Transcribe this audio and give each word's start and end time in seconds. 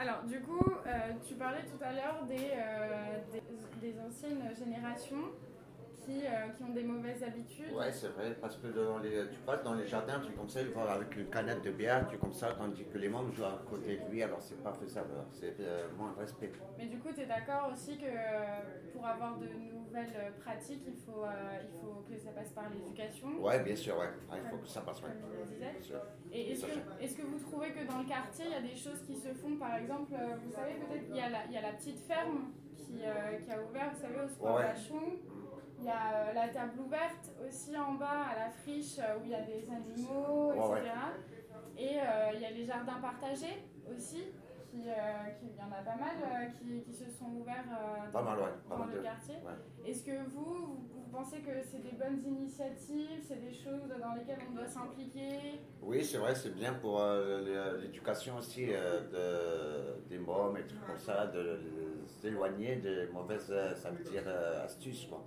Alors, 0.00 0.22
du 0.22 0.38
coup, 0.40 0.64
euh, 0.86 0.90
tu 1.26 1.34
parlais 1.34 1.64
tout 1.64 1.82
à 1.82 1.92
l'heure 1.92 2.24
des, 2.28 2.52
euh, 2.54 4.06
anciennes 4.06 4.54
générations 4.56 5.32
qui, 6.08 6.24
euh, 6.24 6.48
qui 6.56 6.62
ont 6.64 6.72
des 6.72 6.84
mauvaises 6.84 7.22
habitudes. 7.22 7.72
Ouais, 7.72 7.92
c'est 7.92 8.08
vrai, 8.08 8.34
parce 8.40 8.56
que 8.56 8.68
dans 8.68 8.98
les, 8.98 9.28
tu 9.30 9.38
passes 9.44 9.62
dans 9.62 9.74
les 9.74 9.86
jardins, 9.86 10.20
tu 10.24 10.32
comme 10.32 10.48
ça, 10.48 10.62
ils 10.62 10.68
vont 10.68 10.82
avec 10.82 11.14
une 11.16 11.26
canette 11.28 11.62
de 11.62 11.70
bière, 11.70 12.08
tu 12.08 12.16
comme 12.16 12.32
ça, 12.32 12.54
tandis 12.56 12.84
que 12.86 12.96
les 12.98 13.08
membres 13.08 13.32
jouent 13.32 13.44
à 13.44 13.62
côté 13.68 13.98
de 13.98 14.10
lui, 14.10 14.22
alors 14.22 14.40
c'est 14.40 14.62
pas 14.62 14.72
faisable, 14.72 15.10
c'est 15.32 15.54
euh, 15.60 15.86
moins 15.98 16.12
de 16.12 16.20
respect. 16.20 16.50
Mais 16.78 16.86
du 16.86 16.98
coup, 16.98 17.08
tu 17.14 17.20
es 17.20 17.26
d'accord 17.26 17.70
aussi 17.72 17.98
que 17.98 18.06
euh, 18.06 18.60
pour 18.94 19.06
avoir 19.06 19.36
de 19.38 19.46
nouvelles 19.48 20.32
pratiques, 20.40 20.82
il 20.86 20.96
faut, 20.96 21.24
euh, 21.24 21.58
il 21.62 21.80
faut 21.80 22.02
que 22.08 22.16
ça 22.18 22.30
passe 22.30 22.50
par 22.52 22.70
l'éducation? 22.70 23.28
Ouais, 23.42 23.62
bien 23.62 23.76
sûr, 23.76 23.98
ouais, 23.98 24.08
Ah, 24.30 24.36
il 24.42 24.48
faut 24.48 24.56
que 24.56 24.68
ça 24.68 24.80
passe, 24.80 25.02
ouais. 25.02 25.10
Et 26.32 26.52
est-ce 26.52 27.16
que, 27.16 27.22
vous 27.22 27.38
trouvez 27.38 27.70
que 27.72 27.86
dans 27.86 27.98
le 27.98 28.08
quartier, 28.08 28.46
il 28.46 28.52
y 28.52 28.54
a 28.54 28.60
des 28.60 28.76
choses 28.76 29.02
qui 29.06 29.14
se 29.14 29.28
font? 29.34 29.56
Par 29.56 29.76
exemple, 29.76 30.12
vous 30.42 30.52
savez, 30.52 30.74
peut-être 30.74 31.04
il 31.10 31.16
y, 31.16 31.20
a 31.20 31.28
la- 31.28 31.44
il 31.46 31.52
y 31.52 31.56
a 31.58 31.62
la 31.62 31.72
petite 31.72 31.98
ferme 32.00 32.52
qui, 32.76 33.00
qui 33.44 33.50
a 33.50 33.62
ouvert, 33.62 33.90
vous 33.94 34.00
savez, 34.00 34.20
au 34.24 34.28
sport 34.28 34.56
Ouais. 34.56 34.62
Vachon. 34.64 35.02
Il 35.80 35.84
y 35.84 35.88
a 35.90 36.12
euh, 36.12 36.32
la 36.34 36.48
table 36.48 36.80
ouverte 36.80 37.30
aussi 37.46 37.76
en 37.76 37.92
bas 37.94 38.26
à 38.34 38.38
la 38.46 38.50
friche 38.50 38.98
euh, 38.98 39.18
où 39.18 39.24
il 39.24 39.30
y 39.30 39.34
a 39.34 39.42
des 39.42 39.64
animaux, 39.70 40.52
Ouais, 40.52 40.80
etc. 40.80 40.94
Et 41.78 41.98
euh, 42.00 42.32
il 42.34 42.40
y 42.40 42.44
a 42.46 42.50
les 42.50 42.64
jardins 42.64 43.00
partagés 43.00 43.62
aussi. 43.90 44.24
Qui, 44.70 44.82
euh, 44.86 44.92
qui- 45.40 45.46
il 45.46 45.56
y 45.56 45.62
en 45.62 45.72
a 45.72 45.80
pas 45.82 45.96
mal 45.96 46.16
euh, 46.22 46.46
qui, 46.58 46.82
qui 46.82 46.92
se 46.92 47.08
sont 47.10 47.30
ouverts 47.40 47.64
Pas 48.12 48.18
dans, 48.18 48.24
mal, 48.26 48.38
ouais, 48.38 48.44
pas 48.68 48.74
dans 48.74 48.84
mal 48.84 48.90
le 48.90 48.98
de- 48.98 49.02
quartier. 49.02 49.36
Est-ce 49.86 50.04
que 50.04 50.28
vous, 50.28 50.44
vous, 50.44 51.04
pensez 51.10 51.38
que 51.38 51.52
c'est 51.64 51.78
des 51.82 51.96
bonnes 51.96 52.20
initiatives, 52.22 53.24
c'est 53.26 53.40
des 53.40 53.54
choses 53.54 53.88
dans 53.88 54.12
lesquelles 54.14 54.40
on 54.50 54.54
doit 54.54 54.66
s'impliquer? 54.66 55.60
Oui, 55.80 56.04
c'est 56.04 56.18
vrai, 56.18 56.34
c'est 56.34 56.54
bien 56.54 56.74
pour 56.74 57.00
l'é- 57.02 57.80
l'éducation 57.80 58.36
aussi 58.36 58.66
de, 58.66 60.06
des 60.10 60.18
mômes 60.18 60.58
et 60.58 60.66
trucs 60.66 60.86
comme 60.86 60.98
ça, 60.98 61.26
de 61.28 61.58
les 61.64 62.28
éloigner 62.28 62.76
des 62.76 63.06
mauvaises, 63.06 63.50
ça 63.76 63.88
veut 63.90 64.04
dire, 64.04 64.24
astuces, 64.62 65.06
quoi. 65.06 65.24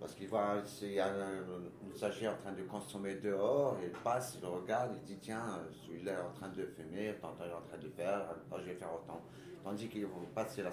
Parce 0.00 0.14
qu'il 0.14 0.28
voit, 0.28 0.62
s'il 0.64 0.92
y 0.92 1.00
a 1.00 1.06
un 1.06 1.92
usager 1.94 2.28
en 2.28 2.36
train 2.36 2.52
de 2.52 2.62
consommer 2.62 3.14
dehors, 3.16 3.76
il 3.82 3.90
passe, 3.90 4.38
il 4.40 4.46
regarde, 4.46 4.92
il 4.94 5.02
dit 5.02 5.18
tiens, 5.20 5.60
celui-là 5.86 6.12
est 6.12 6.20
en 6.20 6.32
train 6.32 6.48
de 6.48 6.64
fumer, 6.66 7.14
tantôt 7.20 7.44
il 7.44 7.50
est 7.50 7.54
en 7.54 7.62
train 7.62 7.78
de 7.78 7.88
faire, 7.88 8.34
je 8.58 8.64
vais 8.64 8.74
faire 8.74 8.94
autant. 8.94 9.22
Tandis 9.62 9.88
qu'il 9.88 10.02
faut 10.02 10.20
passer 10.34 10.62
la, 10.62 10.70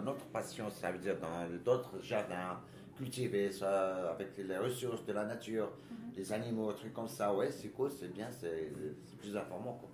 une 0.00 0.08
autre 0.08 0.24
passion, 0.32 0.70
ça 0.70 0.90
veut 0.90 0.98
dire 0.98 1.18
dans 1.20 1.46
d'autres 1.64 2.00
jardins, 2.00 2.60
cultiver 2.96 3.52
ça 3.52 4.10
avec 4.12 4.36
les 4.38 4.56
ressources 4.56 5.04
de 5.04 5.12
la 5.12 5.26
nature, 5.26 5.70
les 6.16 6.32
animaux, 6.32 6.72
trucs 6.72 6.94
comme 6.94 7.08
ça. 7.08 7.34
Ouais, 7.34 7.50
c'est 7.50 7.68
cool, 7.68 7.90
c'est 7.90 8.08
bien, 8.08 8.28
c'est 8.30 8.72
c'est 9.04 9.18
plus 9.18 9.36
informant. 9.36 9.74
Quoi. 9.74 9.90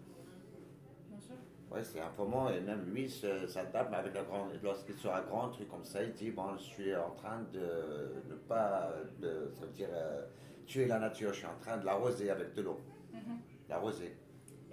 Bien 1.11 1.21
sûr. 1.21 1.35
Ouais, 1.73 1.83
c'est 1.83 2.01
informant 2.01 2.51
et 2.51 2.61
même 2.61 2.85
lui 2.93 3.09
se- 3.09 3.47
s'adapte 3.47 3.95
avec 3.95 4.13
la 4.15 4.23
grande. 4.25 4.51
Lorsqu'il 4.63 4.95
sera 4.97 5.23
grand, 5.23 5.49
truc 5.49 5.69
comme 5.71 5.85
ça, 5.85 6.03
il 6.03 6.13
dit 6.13 6.31
Bon, 6.31 6.55
je 6.57 6.63
suis 6.63 6.95
en 6.95 7.11
train 7.11 7.41
de 7.53 8.13
ne 8.29 8.35
pas. 8.35 8.91
De, 9.21 9.51
ça 9.59 9.65
veut 9.65 9.73
dire 9.73 9.89
euh, 9.93 10.23
tuer 10.67 10.87
la 10.87 10.99
nature, 10.99 11.33
je 11.33 11.39
suis 11.39 11.47
en 11.47 11.59
train 11.61 11.79
de 11.79 11.87
l'arroser 11.87 12.31
avec 12.31 12.55
de 12.55 12.63
l'eau. 12.63 12.79
Mhm. 13.13 13.39
L'arroser. 13.71 14.15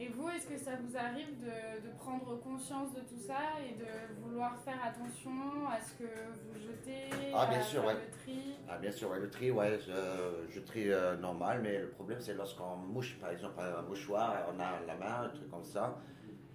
Et 0.01 0.07
vous, 0.09 0.29
est-ce 0.29 0.47
que 0.47 0.57
ça 0.57 0.71
vous 0.81 0.95
arrive 0.95 1.39
de, 1.41 1.87
de 1.87 1.93
prendre 1.97 2.39
conscience 2.41 2.93
de 2.93 3.01
tout 3.01 3.17
ça 3.19 3.59
et 3.65 3.73
de 3.75 4.21
vouloir 4.23 4.57
faire 4.59 4.79
attention 4.83 5.67
à 5.69 5.77
ce 5.79 5.93
que 6.01 6.03
vous 6.05 6.57
jetez, 6.57 7.09
Ah, 7.35 7.45
bien 7.47 7.59
à 7.59 7.63
sûr, 7.63 7.83
ouais. 7.85 7.93
le 7.95 8.09
tri? 8.23 8.55
Ah, 8.69 8.77
bien 8.77 8.91
sûr, 8.91 9.09
ouais, 9.09 9.19
le 9.19 9.29
tri, 9.29 9.51
ouais, 9.51 9.77
je, 9.85 10.51
je 10.53 10.59
trie 10.61 10.89
euh, 10.89 11.17
normal, 11.17 11.59
mais 11.61 11.79
le 11.79 11.89
problème 11.89 12.21
c'est 12.21 12.33
lorsqu'on 12.33 12.77
mouche, 12.77 13.17
par 13.19 13.31
exemple, 13.31 13.55
un 13.59 13.81
mouchoir, 13.81 14.35
on 14.55 14.59
a 14.61 14.79
la 14.87 14.95
main, 14.95 15.23
un 15.25 15.29
truc 15.29 15.49
comme 15.51 15.65
ça, 15.65 15.97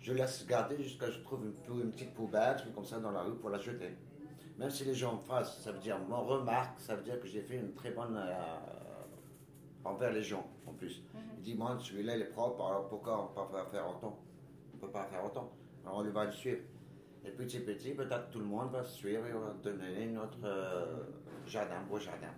je 0.05 0.12
laisse 0.12 0.47
garder 0.47 0.77
jusqu'à 0.83 1.06
ce 1.06 1.12
que 1.12 1.16
je 1.16 1.22
trouve 1.22 1.44
une, 1.80 1.91
petite 1.91 2.12
poubelle, 2.12 2.56
comme 2.74 2.84
ça 2.84 3.00
dans 3.00 3.10
la 3.10 3.22
rue 3.22 3.36
pour 3.36 3.48
la 3.48 3.58
jeter. 3.58 3.97
Même 4.58 4.70
si 4.70 4.84
les 4.84 4.94
gens 4.94 5.14
me 5.14 5.20
fassent, 5.20 5.62
ça 5.62 5.72
veut 5.72 5.80
dire, 5.80 5.98
me 5.98 6.14
remarquent, 6.14 6.78
ça 6.78 6.94
veut 6.94 7.02
dire 7.02 7.19
que 7.19 7.27
j'ai 7.27 7.41
fait 7.41 7.56
une 7.56 7.72
très 7.72 7.91
bonne. 7.91 8.16
euh, 8.16 8.74
envers 9.84 10.12
les 10.12 10.23
gens, 10.23 10.46
en 10.67 10.73
plus. 10.73 11.02
Ils 11.39 11.42
disent, 11.42 11.56
moi, 11.56 11.77
celui-là, 11.79 12.17
il 12.17 12.23
est 12.23 12.27
propre, 12.27 12.67
alors 12.67 12.89
pourquoi 12.89 13.20
on 13.20 13.23
ne 13.24 13.46
peut 13.46 13.52
pas 13.52 13.64
faire 13.67 13.89
autant? 13.89 14.18
On 14.73 14.77
ne 14.77 14.80
peut 14.80 14.90
pas 14.90 15.05
faire 15.05 15.24
autant. 15.24 15.51
Alors 15.84 15.98
on 15.98 16.02
lui 16.02 16.11
va 16.11 16.24
le 16.24 16.33
suivre. 16.33 16.61
Et 17.24 17.30
petit 17.30 17.58
à 17.58 17.61
petit, 17.61 17.92
peut-être 17.92 18.30
tout 18.30 18.40
le 18.40 18.45
monde 18.45 18.70
va 18.70 18.83
se 18.83 18.96
suivre 18.96 19.27
et 19.27 19.33
on 19.33 19.40
va 19.40 19.55
donner 19.62 20.06
notre 20.06 20.45
euh, 20.45 21.05
jardin, 21.46 21.83
beau 21.89 21.98
jardin. 21.98 22.33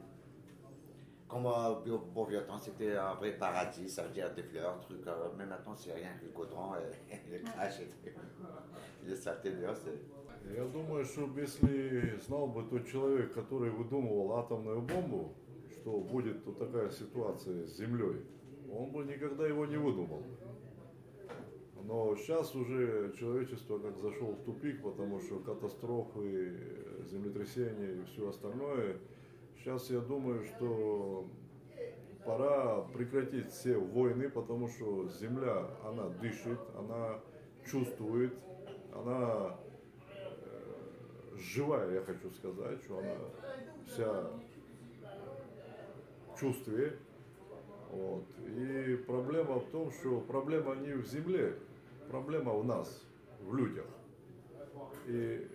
Comme 1.28 1.47
euh, 1.47 1.98
beau 2.14 2.25
vieux 2.25 2.42
temps, 2.44 2.59
c'était 2.59 2.97
un 2.97 3.14
vrai 3.14 3.32
paradis, 3.32 3.88
ça 3.88 4.06
dire 4.09 4.32
des 4.34 4.44
fleurs, 4.44 4.78
trucs. 4.81 5.04
euh, 5.06 5.28
mais 5.37 5.44
maintenant, 5.44 5.75
c'est 5.75 5.92
rien 5.92 6.10
que 6.20 6.26
le 6.26 6.31
goudron 6.31 6.75
et, 6.76 7.31
le 7.31 7.38
crash 7.53 7.81
et. 7.81 8.12
Les 9.04 9.16
saletés 9.16 9.53
c'est. 9.75 10.54
Я 10.54 10.65
думаю, 10.65 11.04
что 11.04 11.28
если 11.36 12.16
знал 12.20 12.47
бы 12.47 12.62
тот 12.70 12.86
человек, 12.86 13.32
который 13.34 13.70
выдумывал 13.70 14.38
атомную 14.38 14.81
бомбу, 14.81 15.34
что 15.72 15.98
будет 15.98 16.44
вот 16.47 16.59
такая 16.59 16.88
ситуация 16.91 17.66
с 17.66 17.76
Землей, 17.76 18.22
он 18.72 18.92
бы 18.92 19.04
никогда 19.04 19.44
его 19.44 19.66
не 19.66 19.76
выдумал. 19.76 20.22
Но 21.82 22.15
сейчас 22.16 22.54
уже 22.54 23.12
человечество 23.19 23.78
как 23.78 23.98
зашло 23.98 24.32
в 24.32 24.44
тупик, 24.44 24.82
потому 24.82 25.20
что 25.20 25.41
катастрофы, 25.41 26.56
землетрясения 27.10 28.00
и 28.00 28.04
все 28.04 28.28
остальное. 28.28 28.98
Сейчас 29.66 29.91
я 29.91 29.99
думаю, 29.99 30.44
что 30.44 31.27
пора 32.25 32.82
прекратить 32.94 33.50
все 33.50 33.77
войны, 33.77 34.31
потому 34.31 34.69
что 34.69 35.09
Земля, 35.09 35.66
она 35.84 36.09
дышит, 36.21 36.60
она 36.78 37.19
чувствует, 37.69 38.32
она 38.94 39.59
э, 40.15 41.37
живая, 41.37 41.94
я 41.94 42.03
хочу 42.03 42.31
сказать, 42.31 42.81
что 42.84 42.99
она 43.00 43.16
вся 43.88 44.31
в 46.33 46.38
чувстве. 46.38 46.97
Вот. 47.91 48.25
И 48.47 49.03
проблема 49.04 49.59
в 49.59 49.69
том, 49.71 49.91
что 49.91 50.21
проблема 50.21 50.77
не 50.77 50.93
в 50.93 51.04
земле, 51.09 51.59
проблема 52.09 52.53
в 52.53 52.65
нас, 52.65 53.04
в 53.41 53.53
людях. 53.53 53.87
И 55.09 55.48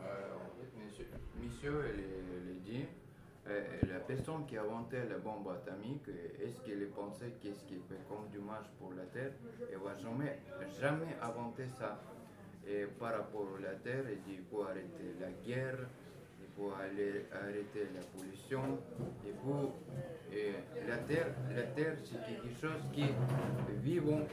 fait, 0.00 0.59
monsieur, 1.42 1.84
elle, 1.88 2.00
elle 2.00 2.60
dit, 2.62 2.84
la 3.90 3.98
personne 4.00 4.46
qui 4.46 4.56
a 4.56 4.62
inventé 4.62 4.98
la 5.08 5.18
bombe 5.18 5.48
atomique, 5.48 6.06
est-ce 6.40 6.60
qu'elle 6.60 6.86
pensait 6.88 7.32
qu'est-ce 7.40 7.64
qui 7.64 7.80
fait 7.88 8.00
comme 8.08 8.28
dommage 8.32 8.66
pour 8.78 8.92
la 8.92 9.04
Terre? 9.04 9.32
Elle 9.72 9.78
va 9.78 9.94
jamais, 9.96 10.38
jamais 10.80 11.16
inventer 11.20 11.66
ça. 11.78 12.00
Et 12.68 12.84
par 12.98 13.12
rapport 13.14 13.48
à 13.58 13.60
la 13.60 13.74
Terre, 13.74 14.04
elle 14.06 14.20
dit 14.22 14.38
il 14.38 14.44
faut 14.50 14.62
arrêter 14.62 15.16
la 15.20 15.30
guerre, 15.44 15.78
il 16.40 16.46
faut 16.56 16.70
arrêter 16.70 17.88
la 17.94 18.02
pollution, 18.14 18.78
il 19.24 19.32
faut... 19.42 19.72
et 20.32 20.52
la 20.86 20.98
Terre, 20.98 21.34
la 21.56 21.62
terre 21.62 21.96
c'est 22.04 22.20
quelque 22.24 22.54
chose 22.60 22.82
qui 22.92 23.06
vivons, 23.82 24.26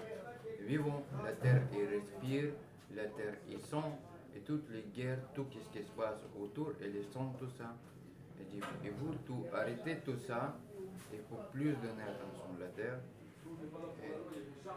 vivons, 0.61 1.03
la 1.23 1.31
Terre 1.31 1.61
elle 1.73 1.99
respire, 1.99 2.51
la 2.95 3.05
Terre 3.05 3.35
elle 3.49 3.59
sent, 3.59 3.91
et 4.37 4.41
toutes 4.41 4.69
les 4.69 4.83
guerres, 4.95 5.19
tout 5.33 5.47
ce 5.51 5.69
qui 5.77 5.83
se 5.85 5.91
passe 5.91 6.19
autour, 6.39 6.71
elle 6.81 6.93
sent 7.03 7.27
tout 7.39 7.49
ça. 7.57 7.75
Et 8.39 8.43
dit, 8.45 8.61
il 8.83 8.91
faut 8.91 9.13
tout, 9.25 9.43
arrêter 9.51 9.97
tout 10.05 10.17
ça, 10.27 10.55
il 11.11 11.19
faut 11.27 11.39
plus 11.51 11.73
donner 11.73 12.03
attention 12.03 12.45
à 12.55 12.59
la 12.59 12.67
Terre. 12.67 12.99
Et- 14.03 14.69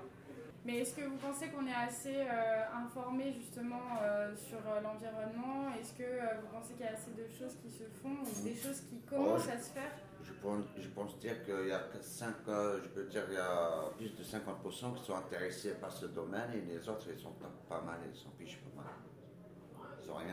Mais 0.64 0.78
est-ce 0.78 0.94
que 0.94 1.02
vous 1.02 1.16
pensez 1.16 1.48
qu'on 1.48 1.66
est 1.66 1.74
assez 1.74 2.16
euh, 2.16 2.64
informé 2.84 3.32
justement 3.32 3.80
euh, 4.02 4.34
sur 4.36 4.58
euh, 4.58 4.80
l'environnement? 4.80 5.74
Est-ce 5.78 5.92
que 5.94 6.02
euh, 6.04 6.40
vous 6.40 6.48
pensez 6.48 6.74
qu'il 6.74 6.84
y 6.84 6.88
a 6.88 6.92
assez 6.92 7.12
de 7.12 7.26
choses 7.28 7.56
qui 7.62 7.70
se 7.70 7.84
font 8.02 8.16
ou 8.22 8.42
des 8.44 8.54
choses 8.54 8.80
qui 8.88 9.00
commencent 9.00 9.46
Oh, 9.48 9.50
à 9.56 9.58
se 9.58 9.70
faire? 9.72 9.90
Je 10.22 10.32
pense, 10.34 10.64
je 10.78 10.88
pense 10.88 11.18
dire 11.18 11.42
qu'il 11.44 11.66
y 11.68 11.72
a 11.72 11.78
que 11.80 12.00
5, 12.00 12.34
euh, 12.48 12.78
je 12.82 12.88
peux 12.88 13.04
dire 13.04 13.24
qu'il 13.26 13.34
y 13.34 13.38
a 13.38 13.90
plus 13.96 14.10
de 14.16 14.22
50% 14.22 14.94
qui 14.96 15.04
sont 15.04 15.16
intéressés 15.16 15.74
par 15.74 15.90
ce 15.92 16.06
domaine 16.06 16.50
et 16.54 16.60
les 16.60 16.88
autres 16.88 17.08
ils 17.10 17.18
sont 17.18 17.32
pas, 17.32 17.50
pas 17.68 17.82
mal, 17.82 17.98
ils 18.10 18.16
s'en 18.18 18.30
fichent 18.38 18.60
pas 18.60 18.82
mal. 18.82 18.92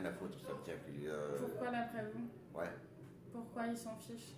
À 0.07 0.12
foutre, 0.13 0.39
ça 0.39 0.54
euh, 1.06 1.38
Pourquoi 1.39 1.71
d'après 1.71 2.06
vous 2.13 2.59
ouais, 2.59 2.69
Pourquoi 3.33 3.68
ils 3.68 3.77
s'en 3.77 3.95
fichent 3.98 4.36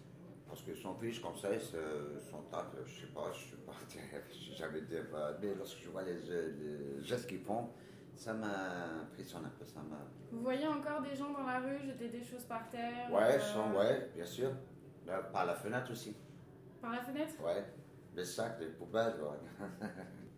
parce 0.48 0.64
qu'ils 0.64 0.76
s'en 0.78 0.96
fichent 0.96 1.22
comme 1.22 1.38
ça, 1.38 1.54
ils 1.54 1.62
se- 1.62 2.18
sont 2.32 2.42
tapent, 2.50 2.76
je 2.84 3.02
sais 3.02 3.14
pas, 3.14 3.32
je 3.32 3.52
sais 3.52 3.62
pas, 3.64 3.74
j'ai 4.32 4.56
jamais 4.56 4.82
bah, 5.12 5.38
mais 5.40 5.54
lorsque 5.54 5.78
je 5.78 5.90
vois 5.90 6.02
les, 6.02 6.16
les 6.16 7.04
gestes 7.04 7.30
qu'ils 7.30 7.42
font, 7.44 7.70
ça 8.16 8.34
m'impressionne 8.34 9.46
un 9.46 9.50
peu, 9.50 9.64
ça 9.64 9.80
m'a. 9.82 10.00
Vous 10.32 10.42
voyez 10.42 10.66
encore 10.66 11.04
des 11.04 11.16
gens 11.16 11.32
dans 11.32 11.44
la 11.46 11.60
rue 11.60 11.80
jeter 11.86 12.10
des 12.10 12.24
choses 12.24 12.46
par 12.46 12.68
terre 12.72 13.12
Ouais, 13.12 13.36
euh, 13.36 13.40
sont, 13.40 13.74
ouais, 13.78 14.10
bien 14.16 14.26
sûr. 14.26 14.50
Là, 15.06 15.22
par 15.22 15.46
la 15.46 15.54
fenêtre 15.54 15.92
aussi. 15.92 16.18
Par 16.82 16.94
la 16.94 17.02
fenêtre? 17.04 17.36
Ouais, 17.44 17.64
les 18.16 18.26
sacs, 18.26 18.60
les 18.60 18.70
poubelles, 18.70 19.22
ouais. 19.22 19.70